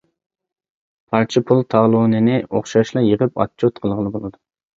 [1.11, 4.43] پارچە پۇل تالونىنى ئوخشاشلا يىغىپ ئاتچوت قىلغىلى بولىدۇ.